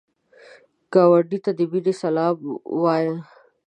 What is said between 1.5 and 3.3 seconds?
د مینې سلام وایه